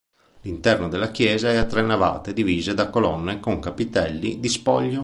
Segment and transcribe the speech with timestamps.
[0.41, 4.99] L'interno della chiesa è a tre navate divise da colonne con capitelli di spoglio.